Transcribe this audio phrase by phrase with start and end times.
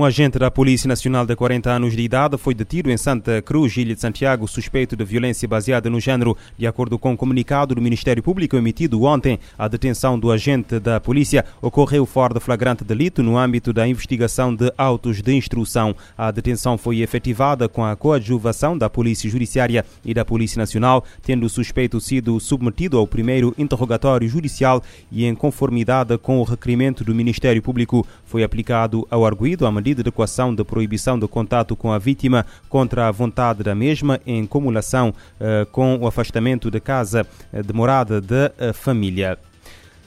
[0.00, 3.76] Um agente da Polícia Nacional de 40 anos de idade foi detido em Santa Cruz,
[3.76, 6.34] Ilha de Santiago, suspeito de violência baseada no género.
[6.56, 10.80] De acordo com o um comunicado do Ministério Público emitido ontem, a detenção do agente
[10.80, 15.94] da polícia ocorreu fora de flagrante delito no âmbito da investigação de autos de instrução.
[16.16, 21.44] A detenção foi efetivada com a coadjuvação da Polícia Judiciária e da Polícia Nacional, tendo
[21.44, 27.14] o suspeito sido submetido ao primeiro interrogatório judicial e em conformidade com o requerimento do
[27.14, 31.92] Ministério Público, foi aplicado ao arguído a medida de equação de proibição de contato com
[31.92, 37.26] a vítima contra a vontade da mesma em cumulação eh, com o afastamento de casa
[37.52, 39.38] eh, de morada da eh, família.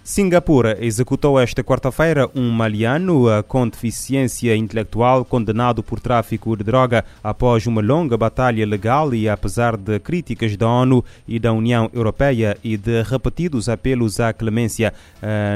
[0.06, 7.66] Singapura executou esta quarta-feira um maliano com deficiência intelectual condenado por tráfico de droga após
[7.68, 12.76] uma longa batalha legal e apesar de críticas da ONU e da União Europeia e
[12.76, 14.94] de repetidos apelos à clemência.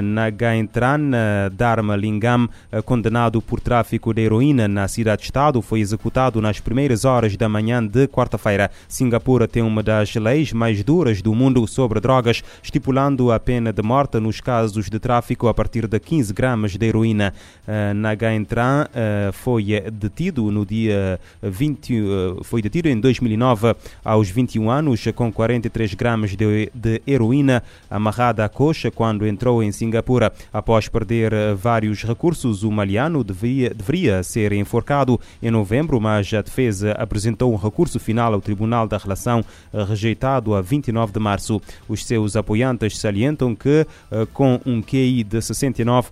[0.01, 1.11] Nagaentran
[1.51, 2.47] Dharma Lingam,
[2.85, 8.07] condenado por tráfico de heroína na cidade-estado, foi executado nas primeiras horas da manhã de
[8.07, 8.71] quarta-feira.
[8.87, 13.81] Singapura tem uma das leis mais duras do mundo sobre drogas, estipulando a pena de
[13.83, 17.33] morte nos casos de tráfico a partir de 15 gramas de heroína.
[17.67, 25.05] Uh, uh, foi detido no dia 20, uh, foi detido em 2009 aos 21 anos
[25.15, 30.31] com 43 gramas de, de heroína amarrada à coxa quando entrou em Singapura.
[30.51, 36.91] Após perder vários recursos, o maliano devia, deveria ser enforcado em novembro, mas a defesa
[36.93, 39.43] apresentou um recurso final ao Tribunal da Relação
[39.87, 41.61] rejeitado a 29 de março.
[41.87, 43.85] Os seus apoiantes salientam que
[44.33, 46.09] com um QI de 69,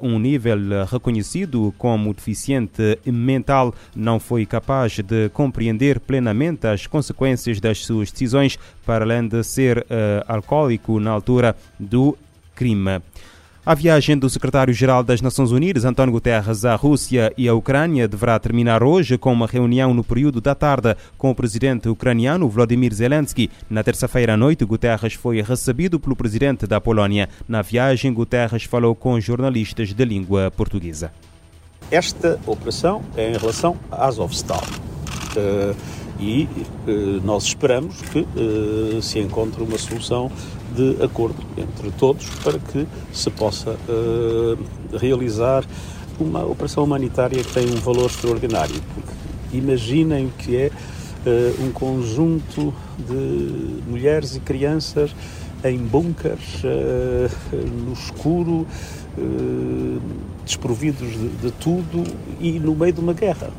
[0.00, 0.58] um nível
[0.90, 8.58] reconhecido como deficiente mental, não foi capaz de compreender plenamente as consequências das suas decisões,
[8.84, 9.86] para além de ser
[10.26, 12.16] alcoólico na altura do
[12.54, 13.00] crime.
[13.68, 18.38] A viagem do secretário-geral das Nações Unidas, António Guterres, à Rússia e à Ucrânia deverá
[18.38, 23.50] terminar hoje com uma reunião no período da tarde com o presidente ucraniano Vladimir Zelensky.
[23.68, 27.28] Na terça-feira à noite, Guterres foi recebido pelo presidente da Polónia.
[27.46, 31.12] Na viagem, Guterres falou com jornalistas de língua portuguesa.
[31.90, 34.64] Esta operação é em relação a Azovstal.
[35.36, 35.76] Uh,
[36.18, 36.48] e
[36.86, 40.32] uh, nós esperamos que uh, se encontre uma solução
[40.74, 45.64] de acordo entre todos para que se possa uh, realizar
[46.20, 48.74] uma operação humanitária que tem um valor extraordinário.
[48.94, 55.14] Porque imaginem que é uh, um conjunto de mulheres e crianças
[55.64, 58.66] em bunkers, uh, no escuro,
[60.44, 62.04] desprovidos de, de tudo
[62.40, 63.50] e no meio de uma guerra.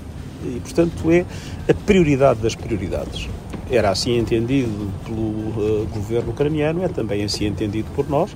[0.45, 1.25] E, portanto, é
[1.69, 3.27] a prioridade das prioridades
[3.69, 8.35] era assim entendido pelo uh, governo ucraniano, é também assim entendido por nós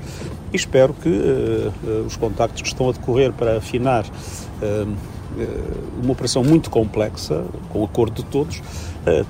[0.52, 4.06] e espero que uh, os contactos que estão a decorrer para afinar
[6.02, 8.62] uma operação muito complexa, com o acordo de todos,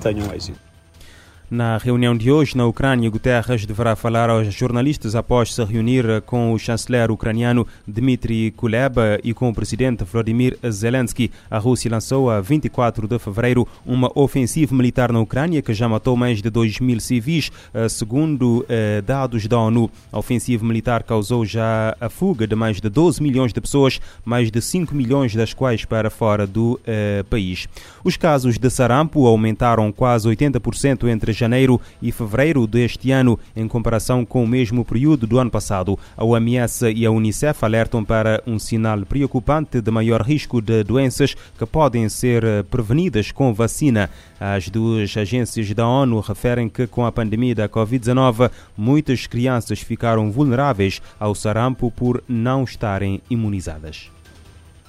[0.00, 0.73] tenham êxito.
[1.54, 6.52] Na reunião de hoje na Ucrânia, Guterres deverá falar aos jornalistas após se reunir com
[6.52, 11.30] o chanceler ucraniano Dmitry Kuleba e com o presidente Vladimir Zelensky.
[11.48, 16.16] A Rússia lançou a 24 de fevereiro uma ofensiva militar na Ucrânia que já matou
[16.16, 19.88] mais de 2 mil civis, eh, segundo eh, dados da ONU.
[20.10, 24.50] A ofensiva militar causou já a fuga de mais de 12 milhões de pessoas, mais
[24.50, 27.68] de 5 milhões das quais para fora do eh, país.
[28.02, 31.43] Os casos de sarampo aumentaram quase 80% entre janeiro
[32.00, 35.98] e fevereiro deste ano, em comparação com o mesmo período do ano passado.
[36.16, 41.34] A OMS e a Unicef alertam para um sinal preocupante de maior risco de doenças
[41.58, 44.10] que podem ser eh, prevenidas com vacina.
[44.40, 50.30] As duas agências da ONU referem que, com a pandemia da Covid-19, muitas crianças ficaram
[50.30, 54.10] vulneráveis ao sarampo por não estarem imunizadas.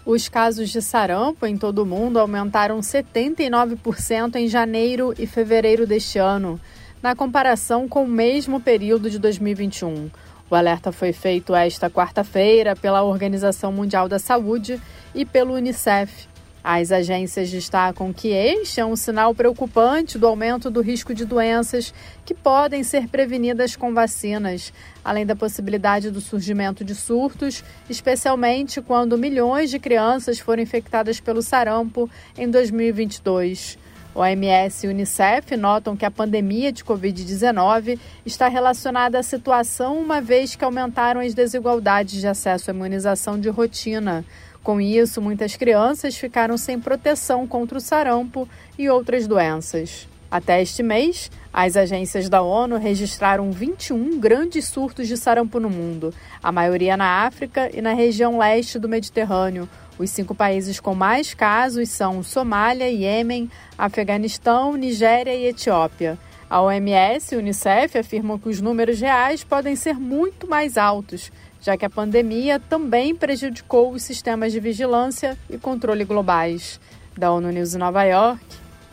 [0.05, 6.19] Os casos de sarampo em todo o mundo aumentaram 79% em janeiro e fevereiro deste
[6.19, 6.61] ano,
[7.01, 10.11] na comparação com o mesmo período de 2021.
[10.47, 14.79] O alerta foi feito esta quarta-feira pela Organização Mundial da Saúde
[15.15, 16.27] e pelo Unicef.
[16.67, 21.93] As agências destacam que este é um sinal preocupante do aumento do risco de doenças
[22.25, 24.73] que podem ser prevenidas com vacinas,
[25.03, 31.43] além da possibilidade do surgimento de surtos, especialmente quando milhões de crianças foram infectadas pelo
[31.43, 33.77] sarampo em 2022.
[34.15, 40.19] O OMS e Unicef notam que a pandemia de Covid-19 está relacionada à situação, uma
[40.19, 44.25] vez que aumentaram as desigualdades de acesso à imunização de rotina.
[44.65, 50.07] Com isso, muitas crianças ficaram sem proteção contra o sarampo e outras doenças.
[50.29, 56.11] Até este mês, as agências da ONU registraram 21 grandes surtos de sarampo no mundo,
[56.41, 59.69] a maioria na África e na região leste do Mediterrâneo.
[59.99, 66.17] Os cinco países com mais casos são Somália, Iêmen, Afeganistão, Nigéria e Etiópia.
[66.49, 71.31] A OMS e o Unicef afirmam que os números reais podem ser muito mais altos,
[71.59, 76.79] já que a pandemia também prejudicou os sistemas de vigilância e controle globais.
[77.17, 78.43] Da ONU News em Nova York,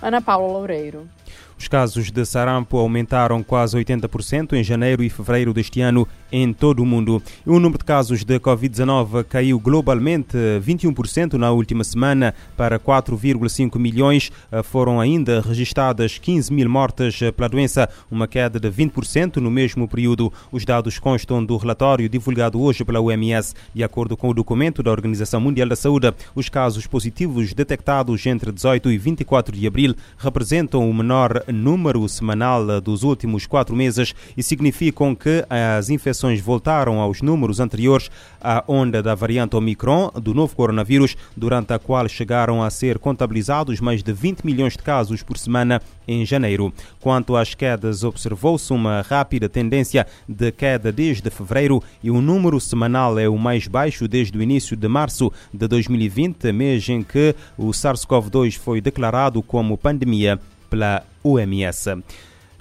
[0.00, 1.08] Ana Paula Loureiro.
[1.58, 6.82] Os casos de sarampo aumentaram quase 80% em janeiro e fevereiro deste ano em todo
[6.82, 7.23] o mundo.
[7.44, 14.32] O número de casos de Covid-19 caiu globalmente 21% na última semana para 4,5 milhões.
[14.64, 20.32] Foram ainda registadas 15 mil mortes pela doença, uma queda de 20% no mesmo período.
[20.50, 23.55] Os dados constam do relatório divulgado hoje pela OMS.
[23.75, 28.50] De acordo com o documento da Organização Mundial da Saúde, os casos positivos detectados entre
[28.50, 34.43] 18 e 24 de abril representam o menor número semanal dos últimos quatro meses e
[34.43, 38.10] significam que as infecções voltaram aos números anteriores
[38.40, 43.80] à onda da variante Omicron do novo coronavírus, durante a qual chegaram a ser contabilizados
[43.80, 46.72] mais de 20 milhões de casos por semana em janeiro.
[47.00, 53.19] Quanto às quedas, observou-se uma rápida tendência de queda desde fevereiro e o número semanal
[53.19, 57.70] é o mais baixo desde o início de março de 2020, mês em que o
[57.70, 60.38] SARS-CoV-2 foi declarado como pandemia
[60.69, 62.02] pela OMS.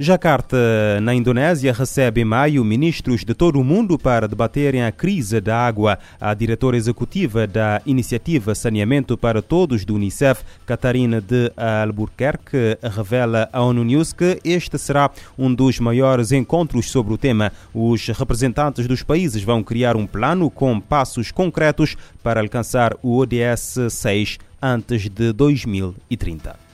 [0.04, 0.58] Jakarta,
[1.00, 5.56] na Indonésia, recebe em maio ministros de todo o mundo para debaterem a crise da
[5.56, 6.00] água.
[6.20, 13.62] A diretora executiva da Iniciativa Saneamento para Todos do Unicef, Catarina de Albuquerque, revela à
[13.62, 17.52] ONU News que este será um dos maiores encontros sobre o tema.
[17.72, 23.78] Os representantes dos países vão criar um plano com passos concretos para alcançar o ODS
[23.92, 26.71] 6 antes de 2030.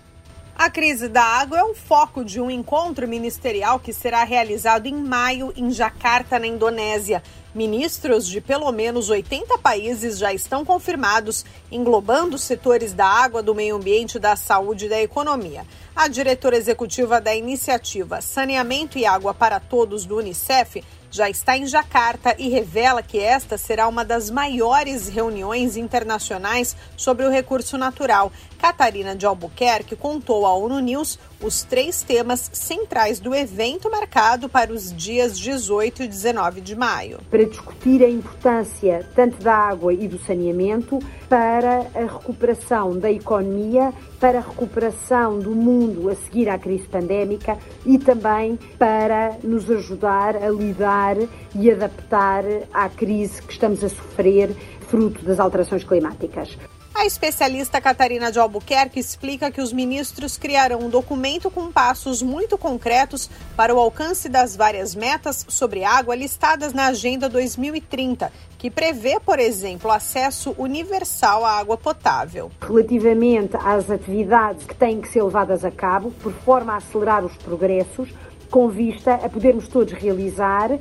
[0.59, 4.95] A crise da água é o foco de um encontro ministerial que será realizado em
[4.95, 7.21] maio em Jakarta, na Indonésia.
[7.53, 13.53] Ministros de pelo menos 80 países já estão confirmados, englobando os setores da água, do
[13.53, 15.63] meio ambiente, da saúde e da economia.
[15.95, 21.65] A diretora executiva da iniciativa Saneamento e Água para Todos do Unicef já está em
[21.65, 28.31] Jacarta e revela que esta será uma das maiores reuniões internacionais sobre o recurso natural.
[28.57, 34.73] Catarina de Albuquerque contou à ONU News os três temas centrais do evento marcado para
[34.73, 37.19] os dias 18 e 19 de maio.
[37.29, 43.93] Para discutir a importância tanto da água e do saneamento para a recuperação da economia,
[44.19, 50.35] para a recuperação do mundo a seguir à crise pandémica e também para nos ajudar
[50.35, 51.17] a lidar
[51.53, 52.43] e adaptar
[52.73, 54.49] à crise que estamos a sofrer
[54.87, 56.57] fruto das alterações climáticas.
[56.97, 62.57] A especialista Catarina de Albuquerque explica que os ministros criarão um documento com passos muito
[62.57, 69.19] concretos para o alcance das várias metas sobre água listadas na Agenda 2030, que prevê,
[69.19, 72.51] por exemplo, acesso universal à água potável.
[72.59, 77.37] Relativamente às atividades que têm que ser levadas a cabo, por forma a acelerar os
[77.37, 78.09] progressos,
[78.49, 80.79] com vista a podermos todos realizar, uh,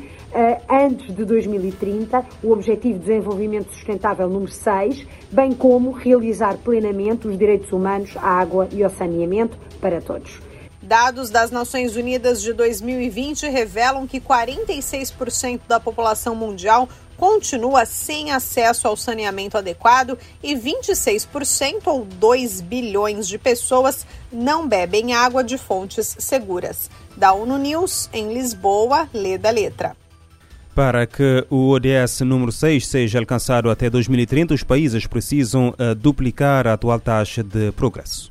[0.70, 7.36] antes de 2030, o Objetivo de Desenvolvimento Sustentável número 6, bem como realizar plenamente os
[7.36, 10.40] direitos humanos à água e ao saneamento para todos.
[10.86, 18.86] Dados das Nações Unidas de 2020 revelam que 46% da população mundial continua sem acesso
[18.86, 26.16] ao saneamento adequado e 26% ou 2 bilhões de pessoas não bebem água de fontes
[26.18, 26.90] seguras.
[27.16, 29.96] Da ONU News, em Lisboa, lê da letra.
[30.74, 36.66] Para que o ODS número 6 seja alcançado até 2030, os países precisam uh, duplicar
[36.66, 38.30] a atual taxa de progresso.